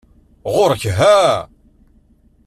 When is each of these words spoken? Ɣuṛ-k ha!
Ɣuṛ-k 0.53 0.83
ha! 0.97 1.21